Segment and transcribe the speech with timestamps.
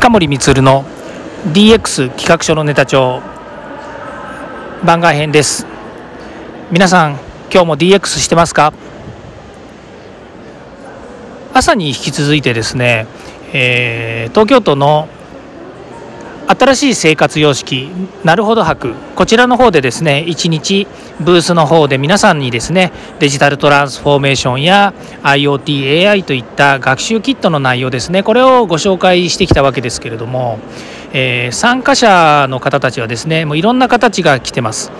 [0.00, 0.86] 近森光の
[1.52, 3.20] DX 企画書のネタ帳
[4.82, 5.66] 番外編です。
[6.70, 7.18] 皆さん
[7.52, 8.72] 今日も DX してますか？
[11.52, 13.08] 朝に引き続いてですね、
[13.52, 15.06] えー、東京都の
[16.50, 17.88] 新しい生活様式
[18.24, 20.88] なるほど博こちらの方でですね1日
[21.20, 22.90] ブースの方で皆さんにですね
[23.20, 24.92] デジタルトランスフォーメーションや
[25.22, 30.58] IoTAI といった学習キットの内容ですねこれをご紹介してきたわけですけれども、
[31.12, 34.90] えー、参加者の方たちはですねもういろんな形が来てます。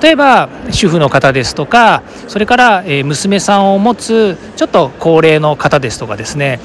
[0.00, 6.60] 例えば主婦の方ですとかそれから娘さんを持つちょっと高齢の方ですとかですね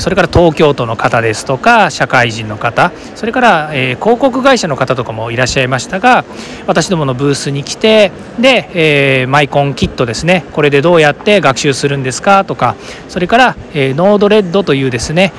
[0.00, 6.24] それから東京都の方ですとか社会人の方それから広告会社の方とかもいらっしゃいましたが
[6.66, 8.10] 私どものブースに来て
[8.40, 12.74] でマイコンキットですねこれでどうやって学習するんですかとか
[13.08, 15.32] それからノードレッドというですね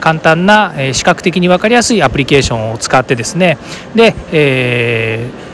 [0.00, 3.58] 簡単な視覚的に分かりやすいアプリケーションを使ってですね
[3.94, 5.49] で、えー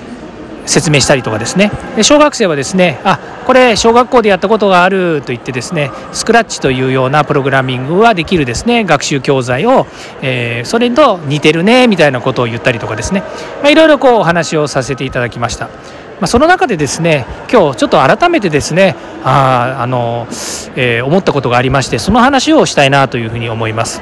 [0.66, 9.86] 説明したりとかですねで小学生はですねあこれ小学校でやったことがあると言ってですねスクラッチというようなプログラミングはできるですね学習教材を、
[10.22, 13.20] えー、それと似てるねみたいなことを言ったりとかですね、
[13.62, 15.68] まあ、いろいろこうお話をさせていただきました。
[16.16, 20.26] まあ、その中でですね今日ちょっと改めてですねああの、
[20.74, 24.00] えー、思ったことがありましてその話をしたいなというふうに思います。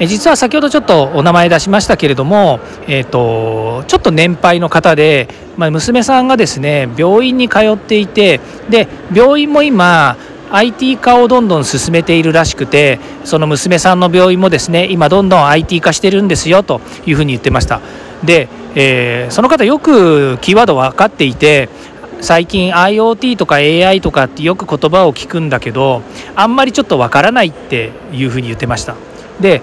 [0.00, 10.16] 実は先ほどちょっとお名前出しましたけれども、えーと、ちょっと年配の方で、まあ、娘さんがですね病院に通っていてで病院も今
[10.50, 17.80] IT 化をどんどん進めているらしくてその娘さんの病院もですね今どんどん IT 化してるんですよというふうに言ってました。
[18.24, 21.68] で、えー、その方よくキーワード分かっていて
[22.20, 26.02] 最近 IoT とか AI とかってよく言葉を聞くんだけど
[26.34, 28.96] あんまりちょっとわからないっていうふうに言ってました。
[29.40, 29.60] で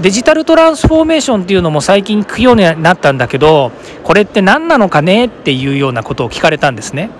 [0.00, 3.70] デジタルトランスフォーメーションっていうのも最近聞くようになったんだけど
[4.02, 5.26] これって何なのかね？
[5.26, 7.10] っていうようなことを聞かれたんですね。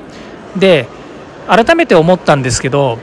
[0.57, 0.89] で
[1.47, 2.99] 改めて思ったんですけど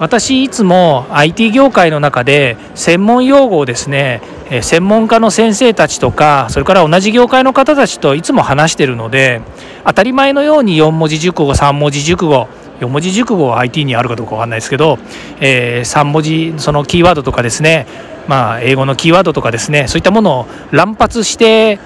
[0.00, 4.20] 私いつも IT 業界の中で専門用語をですね
[4.62, 9.42] 専門家の先生たちとかそれから同じ業界の方たちといつも話してるので
[9.84, 12.48] 当たり前のように4文字熟語3文字熟語
[12.80, 14.98] 4文字熟語は IT にあるかどうか分かんないですけど、
[15.40, 17.86] えー、3文字そのキーワードとかですね
[18.30, 21.80] まあ、英語のキーワードとかですねそういったものを乱発して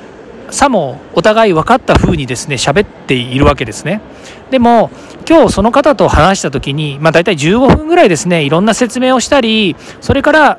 [0.51, 4.03] さもお互い分かった風にですね喋っているわけですね。
[4.51, 4.91] でも
[5.29, 10.59] 今日その方と話した時に、まあ、大体15分ぐらいですねいろんな説明をしたりそれから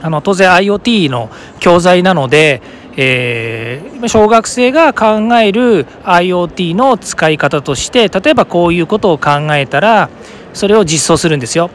[0.00, 2.62] あの当然 IoT の教材なので、
[2.96, 10.10] えー、小学生が考える IoT の使い方として例えばこういうことを考えたら
[10.52, 11.70] それを実装するんですよ。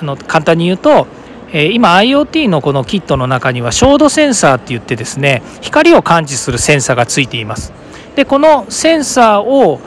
[0.00, 1.06] あの簡単に言うと
[1.52, 7.72] え今 IoT のこのキットの中には照度センサーって言ってですね光を感知するセンサーがついています
[8.16, 9.80] でこのセンサーを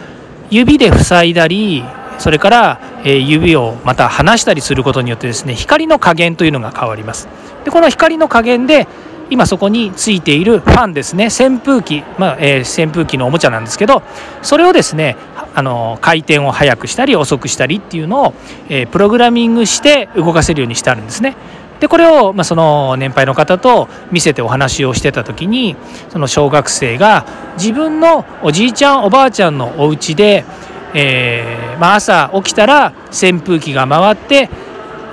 [0.50, 1.84] 指で塞いだり
[2.20, 7.28] それから、え指をまた離したりすることによってですね光の加減というのが変わります
[7.66, 8.88] でこの光の加減で
[9.30, 14.02] 今そこについているファンですね扇風機、まあえー、扇風機のおもちゃなんですけど
[14.42, 15.18] それをですね
[15.54, 18.34] あの回転を速くしたり遅くしたりっていうのを、
[18.70, 21.36] えー、プログラミングして動かせるようにしてあるんですね。
[21.80, 25.76] でこれを、まあ、その年配の方と見せてお話をしてた時に
[26.10, 27.26] その小学生が
[27.56, 30.44] 自分のおじいちゃんおばあちゃんのお家で、
[30.94, 34.50] えーまあ、朝起きたら扇風機が回って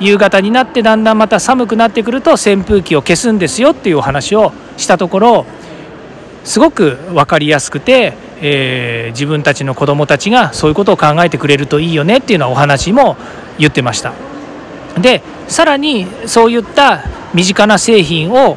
[0.00, 5.46] 夕方になってだんだんまた寒くなってくると扇風機を消すんですよっていうお話をしたところ
[6.44, 13.16] すごく分かりやすくて、えー、自分たちの子どもたちがそういうことを考えてくれるといいよねっていうようなお話も
[13.58, 14.12] 言ってました。
[15.00, 18.56] でさらにそういった身近な製品を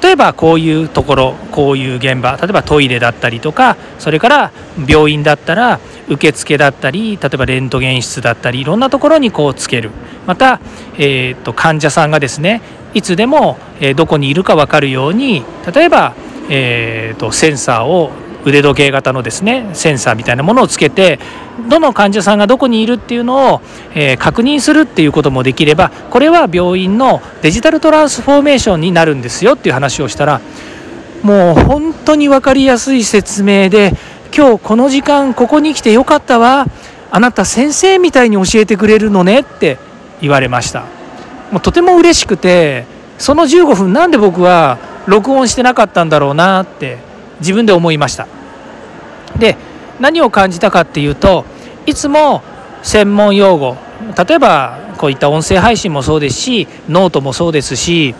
[0.00, 4.52] 例えばこういうところこういう現場例えばトイレだったりとかそれから
[4.88, 9.90] 病院だったら受付だったり例えばレントゲン室だったりいろんなところにこうつける。
[10.26, 10.60] また、
[10.98, 12.62] えーと、患者さんがですね
[12.94, 15.42] いつでも、えどこにいるか分かるように
[15.74, 16.14] 例えば、
[16.50, 18.12] えーとセンサーを
[18.44, 21.18] 腕時計型のですねセンサーみたいなものをつけて
[21.68, 23.60] どの患者さんがどこにいるっていうのを、
[23.94, 30.40] えー、確認するっていうこともできればこれは病院のデジタルトランスフォーメーションになるんですよっていう話をしたら
[31.22, 33.92] もう本当に分かりやすい説明で
[34.34, 36.66] 今日この時間ここに来てよかったわ。
[37.10, 39.78] あなた先生みたいに教えてくれるのねって
[40.22, 40.84] 言われました。
[41.50, 42.86] もうとても嬉しくて
[43.18, 46.96] その15分なんで僕は録音してなかったんだろうなって
[47.40, 48.26] 自分で思いました。
[49.38, 49.56] で
[50.00, 51.44] 何を感じたかっていうと
[51.84, 52.42] いつも
[52.82, 53.76] 専門用語
[54.26, 58.14] 例えばこういった音声配信もそうですしノートもそうですし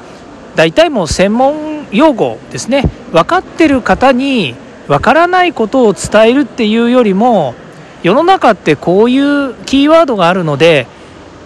[0.55, 2.83] 大体もう専門用語ですね。
[3.13, 4.55] 分かってる方に
[4.89, 7.55] 分からないことを伝えるっていうよりも
[8.03, 10.87] 世の中ってこういうキーワードがあるので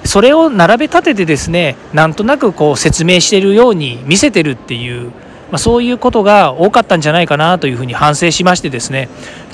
[0.04, 5.10] それを並べ立ててですねなんとなくこう説明しているように見せてるっていう、
[5.50, 9.08] まあ、そういうことが多かったんじゃないかなというふうに反省しましてですね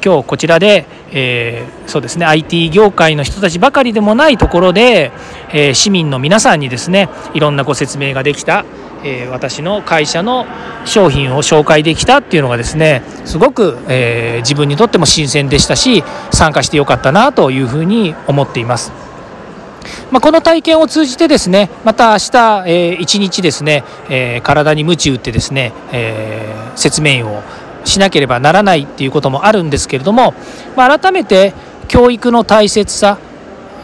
[0.04, 5.10] 今日こちらで、えー、そうですね IT 業界の人たちばかりでもないところで、
[5.52, 8.64] えー、市民の皆さんにですねいろんなご説明ができた、
[9.04, 10.46] えー、私の会社の
[10.84, 18.92] 商品を紹介できたっていうのがですねすごく、え自分にとっても新鮮でしたし参加してよかったなというふうに思っています。
[20.10, 27.42] まあ、この体験を通じてですねまた明日、えー、一日ですね、えー、体に鞭打ってですね、えー、説明を
[27.84, 30.34] しなければならないっていうこともあるんですけれども、
[30.76, 31.52] まあ、改めて
[31.88, 33.18] 教育の大切さ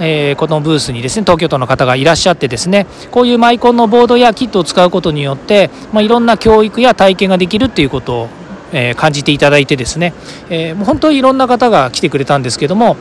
[0.00, 8.28] えー、このブースにですね東京都の方がいらっしゃってですねこういうマイコンのボードやキットを使うことによって、まあ、いろんな教育や体験ができるっていうことを、
[8.72, 10.14] えー、感じていただいてですね、
[10.50, 12.96] えー、もう本当にいろんな方が来てくれたんですけども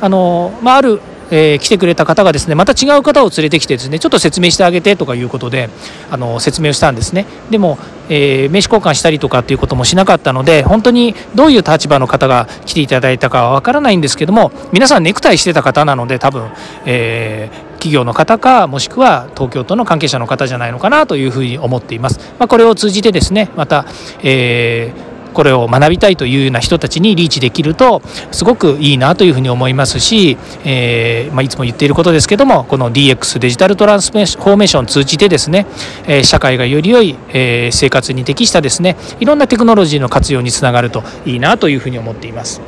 [0.00, 1.00] あの、まあ、ある
[1.30, 5.70] えー、来てくれた方がですねまた違う方を連れてきてですねちょっと説明してあげてとかいうことで
[6.10, 7.78] あの説明をしたんですねでも、
[8.08, 16.50] えー、名刺交換したりとかっていうこともしなかったので本当にどういう立場の方が来ていただいたかはわからないんですけども皆さんネクタイしてた方なので多分、
[16.86, 22.18] えー、企業の方かもしくは東京都の関係者の方じゃないのかなというふうに思っています。
[22.38, 23.86] まあ、これを通じてですねまた、
[24.22, 25.07] えー
[25.38, 28.02] これを学びたいというような人たちにリーチできると
[28.32, 35.66] すごくいいなというふうに思いますし、えー、まあ、いつも言っていることですけどもこの DX デジタルトランスフォーメーションを通じてですね、
[36.08, 42.60] え社会がより良い、え生活に適したですねいろんなテクノロジーの活用につながるといいなというふうに思っています。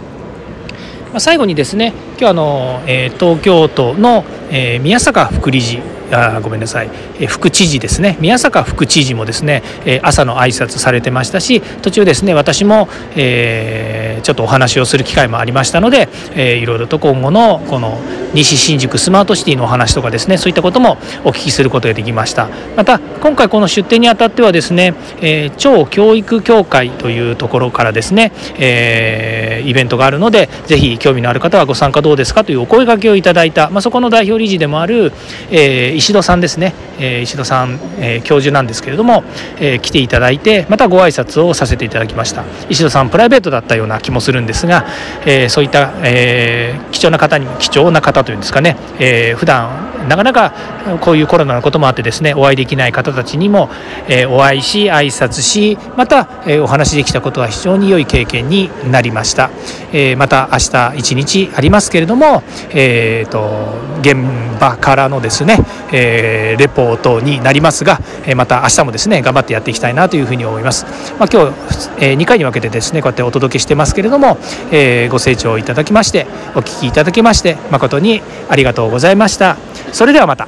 [1.12, 5.80] ま最後にですね今日あの、え東京都の、え宮坂副理事
[6.12, 8.16] あごめんなさい、え副知事ですね。
[8.20, 18.00] 宮坂副知事もですね、え朝の挨拶されてましたし途中ですね私も、えー、ちょっとお話をする機会もありましたので、えー、いろいろと今後のこの
[18.34, 22.48] 西新宿スマートシティのお話とかですねそういったこともお聞きすることができました。
[22.76, 35.12] また今回この出展にあたってはですね、えー、超教育協会というところからですね、えー、イベントがあるのでぜひ興味のある方はご参加どうですかというお声掛けをいただいた、まあ、そこの代表理事でもある、
[35.50, 39.22] えー、石戸さんですね、えー、石戸さん、えー、教授なんですけれども、
[39.60, 42.44] えー、来ていただいてまたご挨拶をさせていただきました。
[42.70, 44.86] 石戸さんプライベートだったような気もするんですが、
[45.26, 50.52] えー、そういった、えー、貴重な方に貴重な方というんですかね、えー、普段なかなか
[51.00, 53.70] こういうコロナのこともあってですねお会いできない方たちにも、
[54.08, 59.50] え、お会いし挨拶しまた、え、お話できたことは非常に良い経験になりました、
[59.92, 64.16] え、また明日一日ありますけれども、えーと、現
[64.60, 65.58] 場からのですね、
[65.92, 70.86] え、レポートになりますが、えまた明日もですね頑張ってやっていきたいなというふうに思います、
[71.20, 71.54] まあ、今日、
[72.00, 74.38] え2回に分けてですねこうやってお届けしてますけれども、
[74.72, 79.69] えご清聴いただきましてお聞きいただきまして誠にありがとうございました。
[79.92, 80.46] それではまた。